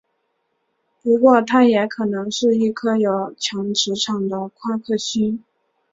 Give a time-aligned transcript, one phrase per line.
[1.03, 5.43] 不过它也可能是一颗有强磁场的夸克星。